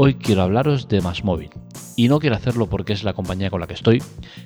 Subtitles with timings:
[0.00, 1.50] Hoy quiero hablaros de Másmóvil.
[1.96, 4.00] Y no quiero hacerlo porque es la compañía con la que estoy,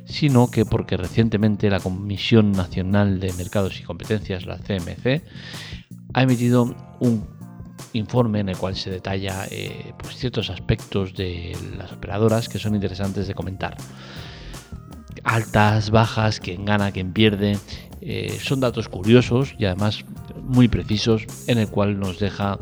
[0.07, 5.23] sino que porque recientemente la Comisión Nacional de Mercados y Competencias, la CMC,
[6.15, 7.27] ha emitido un
[7.93, 12.75] informe en el cual se detalla eh, pues ciertos aspectos de las operadoras que son
[12.75, 13.77] interesantes de comentar.
[15.23, 17.59] Altas, bajas, quién gana, quién pierde.
[18.01, 20.03] Eh, son datos curiosos y además
[20.43, 22.59] muy precisos en el cual nos deja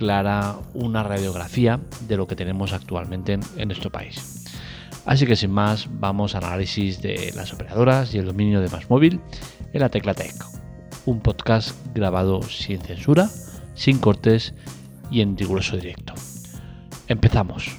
[0.00, 1.78] clara una radiografía
[2.08, 4.46] de lo que tenemos actualmente en, nuestro país.
[5.04, 8.88] Así que sin más, vamos al análisis de las operadoras y el dominio de más
[8.88, 9.20] móvil
[9.74, 10.34] en la Tecla Tech,
[11.04, 13.28] un podcast grabado sin censura,
[13.74, 14.54] sin cortes
[15.10, 16.14] y en riguroso directo.
[17.06, 17.76] Empezamos.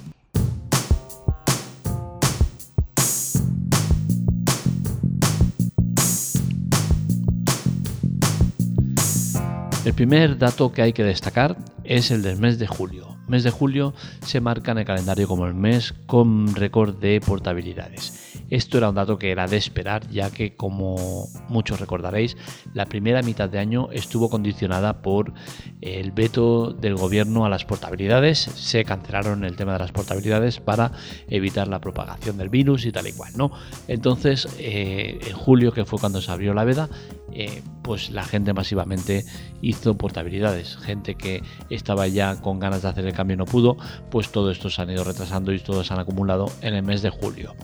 [9.84, 11.58] El primer dato que hay que destacar
[11.98, 13.18] es el del mes de julio.
[13.28, 13.94] Mes de julio
[14.26, 18.32] se marca en el calendario como el mes con récord de portabilidades.
[18.50, 22.38] Esto era un dato que era de esperar, ya que como muchos recordaréis,
[22.74, 25.34] la primera mitad de año estuvo condicionada por
[25.82, 28.40] el veto del gobierno a las portabilidades.
[28.40, 30.94] Se cancelaron el tema de las portabilidades para
[31.28, 33.52] evitar la propagación del virus y tal y cual, ¿no?
[33.90, 36.90] Entonces, eh, en julio, que fue cuando se abrió la veda,
[37.34, 39.26] eh, pues la gente masivamente
[39.62, 40.78] hizo portabilidades.
[40.78, 43.78] Gente que estaba ya con ganas de hacer el cambio y no pudo,
[44.10, 47.02] pues todo esto se han ido retrasando y todos se han acumulado en el mes
[47.02, 47.56] de julio.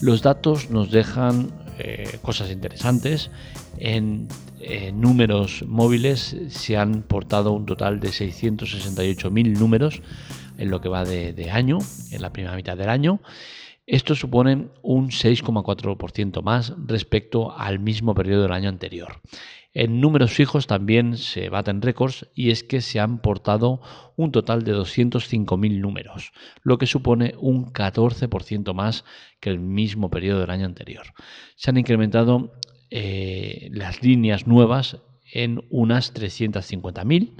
[0.00, 3.30] Los datos nos dejan eh, cosas interesantes.
[3.78, 4.28] En,
[4.94, 10.00] números móviles se han portado un total de 668.000 números
[10.56, 11.78] en lo que va de, año,
[12.10, 13.20] en la primera mitad del año.
[13.86, 19.20] Esto supone un 6,4% más respecto al mismo periodo del año anterior.
[19.74, 23.82] En números fijos también se baten récords y es que se han portado
[24.16, 29.04] un total de 205.000 números, lo que supone un 14% más
[29.40, 31.06] que el mismo periodo del año anterior.
[31.56, 32.54] Se han incrementado
[32.90, 34.98] eh, las líneas nuevas
[35.32, 37.34] en unas 350.000,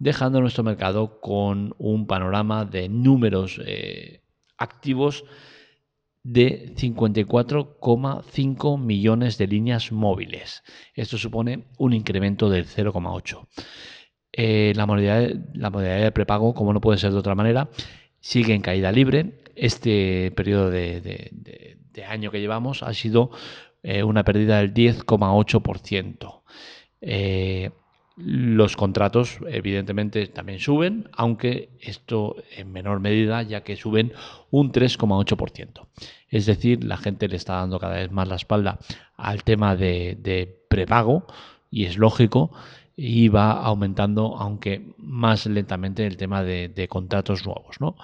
[0.00, 4.22] dejando nuestro mercado con un panorama de números eh,
[4.58, 5.24] activos
[6.22, 10.62] de 54,5 millones de líneas móviles.
[10.94, 13.46] Esto supone un incremento del 0,8.
[14.32, 17.68] Eh, la, modalidad, la modalidad de prepago, como no puede ser de otra manera,
[18.20, 19.42] sigue en caída libre.
[19.54, 23.32] Este periodo de, año que llevamos ha sido
[23.82, 26.42] eh, una pérdida del 10,8%.
[28.20, 34.12] Los contratos, evidentemente, también suben, aunque esto en menor medida, ya que suben
[34.50, 35.86] un 3,8%.
[36.28, 38.80] Es decir, la gente le está dando cada vez más la espalda
[39.16, 41.26] al tema de, prepago,
[41.70, 42.50] y es lógico,
[42.96, 47.80] y va aumentando, aunque más lentamente, el tema de, contratos nuevos.
[47.80, 47.94] ¿no?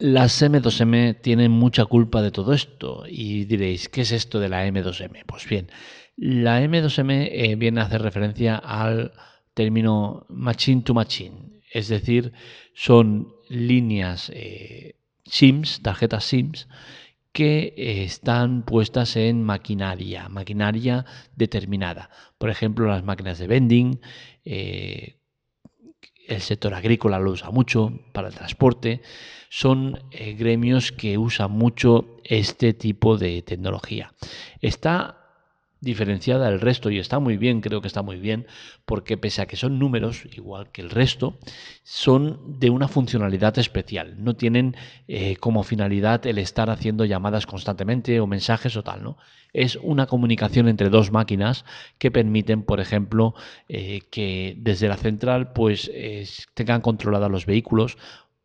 [0.00, 4.66] Las M2M tienen mucha culpa de todo esto y diréis, ¿qué es esto de la
[4.66, 5.24] M2M?
[5.26, 5.68] Pues bien,
[6.16, 9.12] la M2M eh, viene a hacer referencia al
[9.52, 12.32] término machine to machine, es decir,
[12.72, 14.96] son líneas eh,
[15.26, 16.66] SIMS, tarjetas SIMS,
[17.32, 21.04] que eh, están puestas en maquinaria, maquinaria
[21.36, 22.08] determinada.
[22.38, 24.00] Por ejemplo, las máquinas de vending,
[26.30, 29.02] el sector agrícola lo usa mucho para el transporte.
[29.50, 29.98] Son
[30.38, 34.14] gremios que usan mucho este tipo de tecnología.
[34.60, 35.19] Está
[35.80, 38.46] diferenciada del resto y está muy bien, creo que está muy bien,
[38.84, 41.38] porque pese a que son números, igual que el resto,
[41.82, 44.22] son de una funcionalidad especial.
[44.22, 44.76] No tienen
[45.08, 49.16] eh, como finalidad el estar haciendo llamadas constantemente o mensajes o tal, ¿no?
[49.52, 51.64] Es una comunicación entre dos máquinas
[51.98, 53.34] que permiten, por ejemplo,
[53.68, 55.90] eh, que desde la central pues
[56.54, 57.96] tengan controlados los vehículos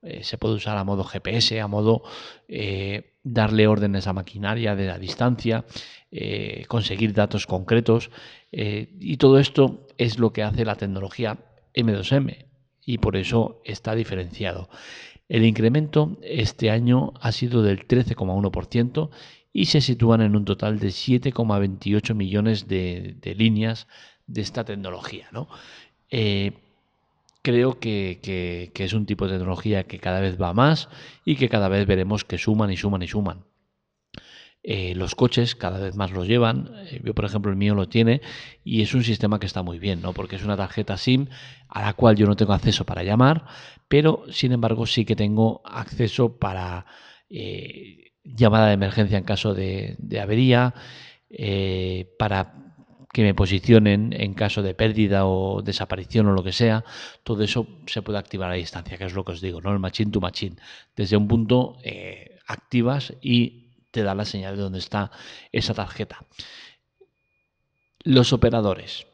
[0.06, 2.04] eh, se puede usar a modo GPS, a modo
[2.48, 5.66] eh, darle órdenes a maquinaria de la distancia,
[6.12, 8.12] eh, conseguir datos concretos.
[8.52, 11.40] y todo esto es lo que hace la tecnología
[11.74, 12.46] M2M
[12.86, 14.70] y por eso está diferenciado.
[15.28, 19.10] El incremento este año ha sido del 13,1%
[19.52, 23.88] y se sitúan en un total de 7,28 millones de, líneas
[24.28, 25.28] de esta tecnología.
[25.32, 25.50] ¿no?
[27.46, 30.90] Creo que, es un tipo de tecnología que cada vez va más
[31.24, 33.46] y que cada vez veremos que suman y suman y suman.
[34.64, 36.72] Eh, los coches cada vez más los llevan.
[36.88, 38.22] Eh, yo, por ejemplo, el mío lo tiene
[38.64, 40.12] y es un sistema que está muy bien, ¿no?
[40.12, 41.28] Porque es una tarjeta SIM
[41.70, 43.46] a la cual yo no tengo acceso para llamar,
[43.88, 46.88] pero sin embargo sí que tengo acceso para
[47.30, 50.74] eh, llamada de emergencia en caso de, de avería,
[52.18, 52.65] para
[53.16, 56.84] que me posicionen en caso de pérdida o desaparición o lo que sea,
[57.24, 59.72] todo eso se puede activar a distancia, que es lo que os digo, ¿no?
[59.72, 60.58] El machine to machine.
[60.98, 65.12] Desde un punto eh, activas y te da la señal de dónde está
[65.54, 66.26] esa tarjeta.
[68.04, 69.08] Los operadores.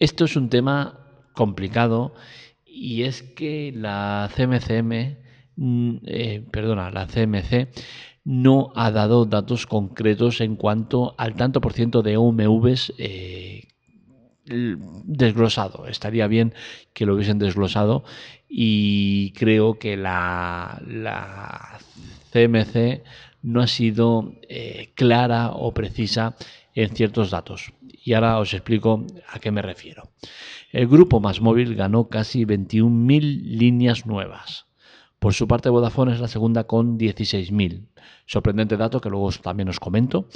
[0.00, 2.16] Esto es un tema complicado
[2.64, 5.18] y es que la CMCM,
[5.54, 7.68] mm, eh, perdona, la CMC
[8.26, 13.68] no ha dado datos concretos en cuanto al tanto por ciento de OMVs eh,
[14.44, 15.86] desglosado.
[15.86, 16.52] Estaría bien
[16.92, 18.02] que lo hubiesen desglosado
[18.48, 20.82] y creo que la,
[22.32, 23.04] CMC
[23.42, 26.34] no ha sido eh, clara o precisa
[26.74, 27.72] en ciertos datos.
[28.04, 30.10] Y ahora os explico a qué me refiero.
[30.72, 34.65] El grupo Más Móvil ganó casi 21.000 líneas nuevas.
[35.18, 37.86] Por su parte, Vodafone es la segunda con 16.000.
[38.26, 40.28] Sorprendente dato que luego también os comento.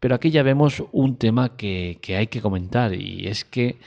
[0.00, 3.78] Pero aquí ya vemos un tema que, hay que comentar y es que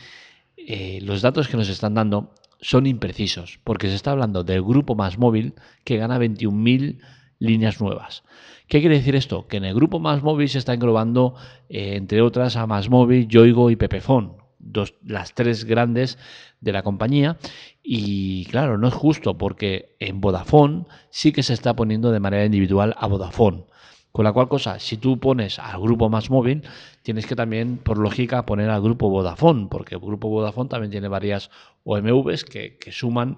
[0.58, 4.96] eh, los datos que nos están dando son imprecisos, porque se está hablando del grupo
[4.96, 5.54] más móvil
[5.84, 7.00] que gana 21.000
[7.40, 8.24] líneas nuevas.
[8.68, 9.48] ¿Qué quiere decir esto?
[9.48, 11.36] Que en el grupo más móvil se está englobando,
[11.70, 16.18] eh, entre otras, a más móvil, Yoigo y Pepefon, dos, las tres grandes
[16.62, 17.38] de la compañía.
[17.82, 22.46] Y claro, no es justo porque en Vodafone sí que se está poniendo de manera
[22.46, 23.66] individual a Vodafone.
[24.12, 26.64] Con la cual cosa, si tú pones al grupo más móvil,
[27.04, 31.08] tienes que también, por lógica, poner al grupo Vodafone, porque el grupo Vodafone también tiene
[31.08, 31.52] varias
[31.84, 33.38] OMVs que, suman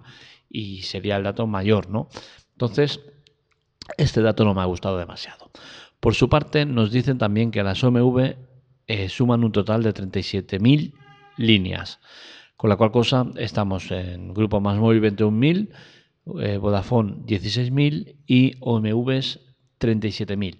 [0.49, 2.07] y sería el dato mayor, ¿no?
[2.53, 3.01] Entonces,
[3.97, 5.51] este dato no me ha gustado demasiado.
[5.99, 8.35] Por su parte, nos dicen también que las OMV
[8.87, 10.93] eh, suman un total de 37.000
[11.37, 11.99] líneas.
[12.57, 15.69] Con la cual cosa estamos en Grupo Más Móvil 21.000,
[16.41, 19.39] eh, Vodafone 16.000 y OMVs
[19.79, 20.59] 37.000.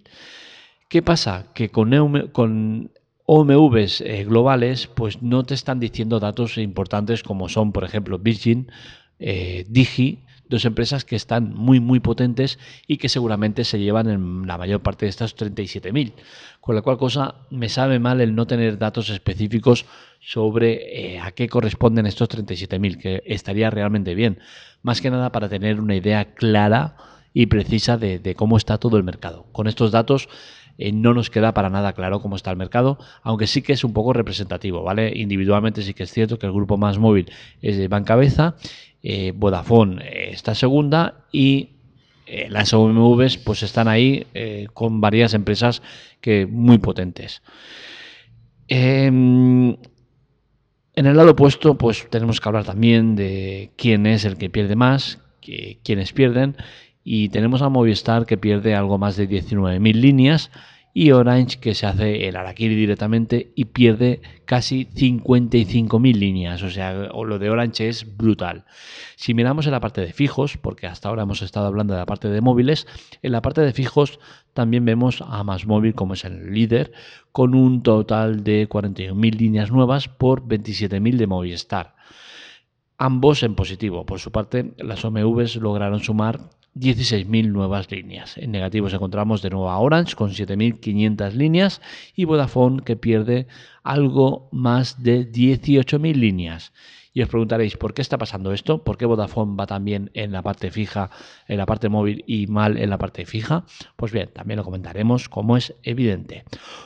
[0.89, 1.53] ¿Qué pasa?
[1.53, 2.91] Que con, con
[3.25, 8.71] OMVs eh, globales pues no te están diciendo datos importantes como son, por ejemplo, Virgin,
[9.19, 14.45] eh, Digi, dos empresas que están muy muy potentes y que seguramente se llevan en
[14.45, 16.13] la mayor parte de estas 37.000.
[16.59, 19.86] Con la cual cosa me sabe mal el no tener datos específicos
[20.19, 24.38] sobre eh, a qué corresponden estos 37.000, que estaría realmente bien.
[24.83, 26.95] Más que nada para tener una idea clara
[27.33, 29.45] y precisa de, cómo está todo el mercado.
[29.51, 30.27] Con estos datos
[30.81, 33.83] eh, no nos queda para nada claro cómo está el mercado, aunque sí que es
[33.83, 35.13] un poco representativo, ¿vale?
[35.16, 37.31] Individualmente sí que es cierto que el grupo más móvil
[37.62, 38.56] es de Bancabeza,
[39.04, 41.69] eh, Vodafone está segunda y
[42.25, 45.83] eh, las OMVs pues están ahí eh, con varias empresas
[46.19, 47.44] que muy potentes.
[48.68, 49.72] Em,
[50.95, 54.75] en el lado opuesto, pues tenemos que hablar también de quién es el que pierde
[54.75, 56.56] más, que, quiénes pierden,
[57.03, 60.51] y tenemos a Movistar que pierde algo más de 19.000 líneas
[60.94, 66.63] y Orange que se hace el Araquiri directamente y pierde casi 55.000 líneas.
[66.63, 68.65] O sea, lo de Orange es brutal.
[69.15, 72.06] Si miramos en la parte de fijos, porque hasta ahora hemos estado hablando de la
[72.06, 72.88] parte de móviles,
[73.21, 74.19] en la parte de fijos
[74.53, 76.92] también vemos a Más Móvil como es el líder,
[77.31, 81.95] con un total de 41.000 líneas nuevas por 27.000 de Movistar.
[82.98, 84.06] Ambos en positivo.
[84.06, 86.42] Por su parte, las OMVs lograron sumar
[86.75, 88.38] 16.000 nuevas líneas.
[88.38, 91.81] En negativos encontramos de nuevo a Orange con 7.500 líneas
[92.15, 93.47] y Vodafone que pierde
[93.83, 96.72] algo más de 18.000 líneas.
[97.13, 98.84] Y os preguntaréis, ¿por qué está pasando esto?
[98.84, 101.10] ¿Por qué Vodafone va también en la parte fija,
[101.48, 103.65] en la parte móvil y mal en la parte fija?
[103.98, 106.46] Pues bien, también lo comentaremos como es evidente.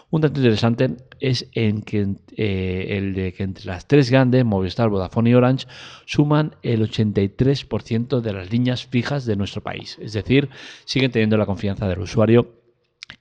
[0.10, 4.90] Un dato interesante es en que, eh, el de que entre las tres grandes, Movistar,
[4.90, 5.68] Vodafone y Orange,
[6.06, 9.75] suman el 83% de las líneas fijas de nuestro país.
[9.76, 10.50] Es decir,
[10.86, 12.54] siguen teniendo la confianza del usuario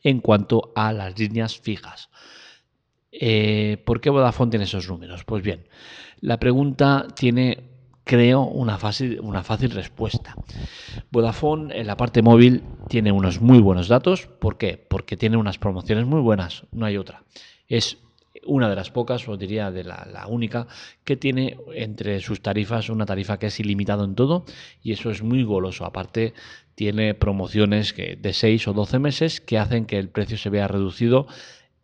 [0.03, 2.11] en cuanto a las líneas fijas.
[3.13, 5.25] Eh, ¿Por qué Vodafone tiene esos números?
[5.25, 5.67] Pues bien,
[6.21, 7.65] la pregunta tiene,
[8.03, 10.35] creo, una fácil, una fácil respuesta.
[11.11, 14.27] Vodafone en la parte móvil tiene unos muy buenos datos.
[14.27, 14.77] ¿Por qué?
[14.77, 17.23] Porque tiene unas promociones muy buenas, no hay otra.
[17.69, 17.99] Es
[18.45, 20.67] una de las pocas, o diría de la, la, única,
[21.05, 24.45] que tiene entre sus tarifas una tarifa que es ilimitado en todo
[24.83, 25.85] y eso es muy goloso.
[25.85, 26.35] Aparte,
[26.75, 30.69] tiene promociones que, de 6 o 12 meses que hacen que el precio se vea
[30.69, 31.27] reducido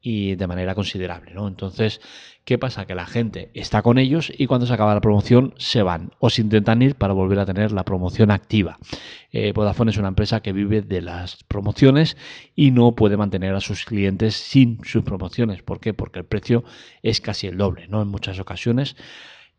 [0.03, 1.33] y de manera considerable.
[1.35, 1.49] ¿no?
[1.49, 2.01] Entonces,
[2.45, 2.87] ¿qué pasa?
[2.87, 6.31] Que la gente está con ellos y cuando se acaba la promoción se van o
[6.31, 8.79] se intentan ir para volver a tener la promoción activa.
[9.33, 12.17] Eh, Vodafone es una empresa que vive de las promociones
[12.57, 15.63] y no puede mantener a sus clientes sin sus promociones.
[15.63, 15.95] ¿Por qué?
[15.95, 16.65] Porque el precio
[17.03, 18.03] es casi el doble, ¿no?
[18.03, 18.97] En muchas ocasiones.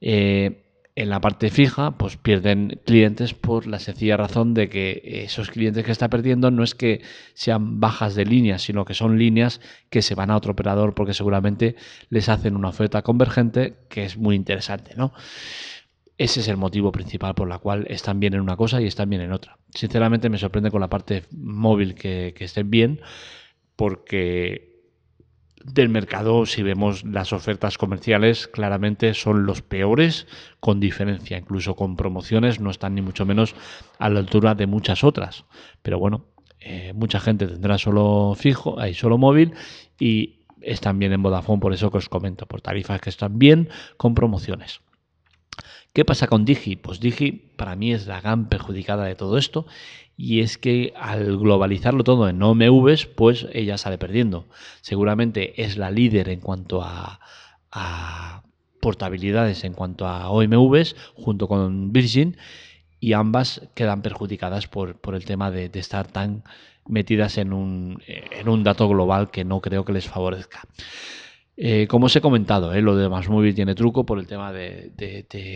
[0.02, 5.50] Eh, en la parte fija, pues pierden clientes por la sencilla razón de que esos
[5.50, 7.02] clientes que está perdiendo no es que
[7.34, 11.14] sean bajas de líneas, sino que son líneas que se van a otro operador porque
[11.14, 11.76] seguramente
[12.10, 15.14] les hacen una oferta convergente que es muy interesante, ¿no?
[16.18, 19.10] Ese es el motivo principal por la cual están bien en una cosa y están
[19.10, 19.58] bien en otra.
[19.74, 23.02] Sinceramente me sorprende con la parte móvil que, que estén bien,
[23.76, 24.71] porque
[25.66, 30.28] del mercado, si vemos las ofertas comerciales, claramente son los peores
[30.60, 33.56] con diferencia, incluso con promociones no están ni mucho menos
[34.00, 35.46] a la altura de muchas otras.
[35.82, 36.26] Pero bueno,
[36.60, 39.54] eh, mucha gente tendrá solo fijo, hay solo móvil
[40.00, 43.70] y están bien en Vodafone, por eso que os comento, por tarifas que están bien
[43.98, 44.82] con promociones.
[45.94, 46.78] ¿Qué pasa con Digi?
[46.78, 49.66] Pues Digi para mí es la gran perjudicada de todo esto
[50.16, 54.48] y es que al globalizarlo todo en OMVs, pues ella sale perdiendo.
[54.80, 57.20] Seguramente es la líder en cuanto a,
[58.80, 62.38] portabilidades, en cuanto a OMVs, junto con Virgin,
[63.00, 66.44] y ambas quedan perjudicadas por, el tema de, estar tan
[66.88, 70.62] metidas en un, en un dato global que no creo que les favorezca.
[71.64, 74.92] Eh, como os he comentado, eh, lo de Más tiene truco por el tema de,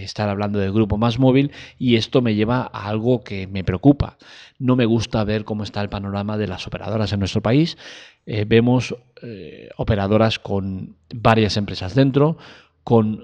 [0.04, 4.16] estar hablando del grupo Más Móvil y esto me lleva a algo que me preocupa.
[4.60, 7.76] No me gusta ver cómo está el panorama de las operadoras en nuestro país.
[8.28, 8.96] Eh, vemos
[9.78, 12.38] operadoras con varias empresas dentro,
[12.86, 13.24] con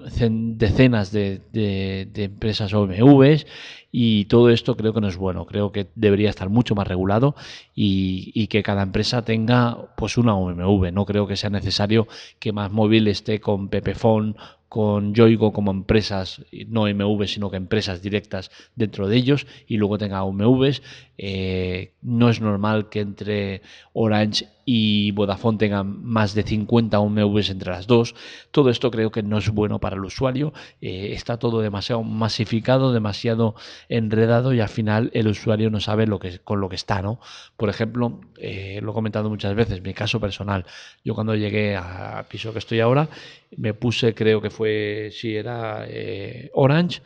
[0.58, 3.46] decenas de, empresas OMVs
[3.92, 5.46] y todo esto creo que no es bueno.
[5.46, 7.36] Creo que debería estar mucho más regulado
[7.72, 10.92] y, que cada empresa tenga pues una OMV.
[10.92, 12.08] No creo que sea necesario
[12.40, 14.36] que más móvil esté con Pepefon
[14.68, 19.98] con Yoigo como empresas, no MV, sino que empresas directas dentro de ellos y luego
[19.98, 20.82] tenga UMVs.
[21.24, 23.62] Eh, no es normal que entre
[23.92, 28.16] Orange y Vodafone tengan más de 50 UMVs entre las dos.
[28.50, 30.52] Todo esto creo que no es bueno para el usuario.
[30.80, 33.54] Eh, está todo demasiado masificado, demasiado
[33.88, 37.02] enredado y al final el usuario no sabe lo que, con lo que está.
[37.02, 37.20] ¿no?
[37.56, 40.66] Por ejemplo, eh, lo he comentado muchas veces, mi caso personal.
[41.04, 43.08] Yo cuando llegué al piso que estoy ahora,
[43.56, 47.00] me puse, creo que fue, si era eh, Orange.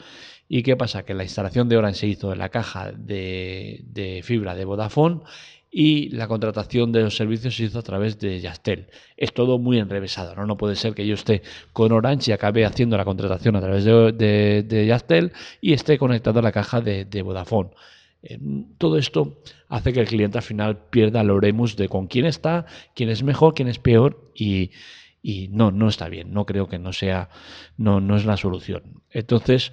[0.49, 1.05] ¿Y qué pasa?
[1.05, 5.23] Que la instalación de Orange se hizo en la caja de, de fibra de Vodafone
[5.71, 8.87] y la contratación de los servicios se hizo a través de Yastel.
[9.17, 10.47] Es todo muy enrevesado, ¿no?
[10.47, 13.85] No puede ser que yo esté con Orange y acabe haciendo la contratación a través
[13.85, 17.71] de, de, Yastel y esté conectado a la caja de, de Vodafone.
[18.23, 18.39] Eh,
[18.79, 22.67] todo esto hace que el cliente al final pierda el oremus de con quién está,
[22.95, 24.71] quién es mejor, quién es peor y,
[25.23, 27.29] y no, no está bien, no creo que no sea,
[27.77, 29.03] no, no es la solución.
[29.11, 29.73] Entonces,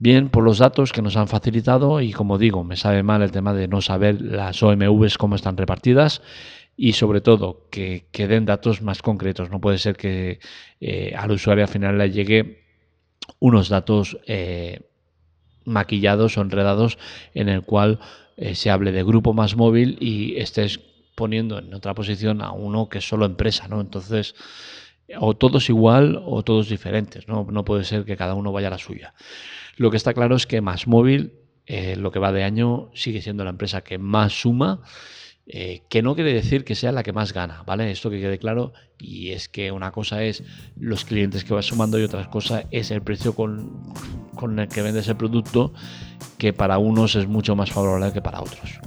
[0.00, 3.30] bien por los datos que nos han facilitado y como digo, me sabe mal el
[3.30, 6.22] tema de no saber las OMVs cómo están repartidas
[6.76, 9.50] y sobre todo que, den datos más concretos.
[9.50, 10.40] No puede ser que
[10.80, 12.64] eh, al usuario al final le llegue
[13.38, 14.80] unos datos eh,
[15.66, 16.98] maquillados o enredados
[17.34, 18.00] en el cual
[18.38, 20.80] eh, se hable de grupo más móvil y estés
[21.14, 23.82] poniendo en otra posición a uno que es solo empresa, ¿no?
[23.82, 24.34] Entonces,
[25.18, 27.46] o todos igual o todos diferentes, ¿no?
[27.50, 29.12] No puede ser que cada uno vaya a la suya.
[29.80, 31.32] Lo que está claro es que Más Móvil,
[31.64, 34.82] eh, lo que va de año, sigue siendo la empresa que más suma,
[35.46, 37.90] eh, que no quiere decir que sea la que más gana, ¿vale?
[37.90, 40.44] Esto que quede claro, y es que una cosa es
[40.76, 43.94] los clientes que vas sumando y otra cosa es el precio con,
[44.34, 45.72] con el que vendes el producto,
[46.36, 48.80] que para unos es mucho más favorable que para otros.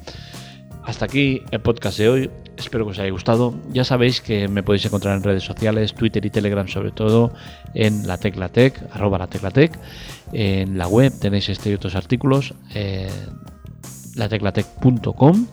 [0.85, 2.29] Hasta aquí el podcast de hoy.
[2.57, 3.53] Espero que os haya gustado.
[3.71, 7.31] Ya sabéis que me podéis encontrar en redes sociales, Twitter y Telegram sobre todo,
[7.73, 9.79] en la teclatec, arroba la teclatec.
[10.33, 13.09] En la web tenéis este y otros artículos, eh,
[14.15, 15.47] lateclatec.com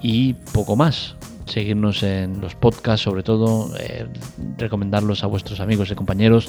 [0.00, 1.16] y poco más.
[1.46, 4.06] Seguirnos en los podcasts, sobre todo, eh,
[4.58, 6.48] recomendarlos a vuestros amigos y compañeros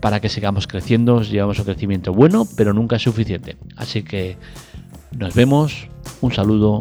[0.00, 1.22] para que sigamos creciendo.
[1.22, 3.56] Llevamos un crecimiento bueno, pero nunca es suficiente.
[3.76, 4.36] Así que
[5.16, 5.88] nos vemos.
[6.20, 6.78] Un saludo